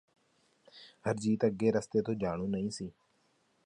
ਹਰਜੀਤ 1.05 1.45
ਅੱਗੇ 1.45 1.71
ਰਸਤੇ 1.71 2.01
ਤੋਂ 2.01 2.13
ਜਾਣੂ 2.15 2.47
ਨਹੀਂ 2.47 2.69
ਸੀ 2.69 2.91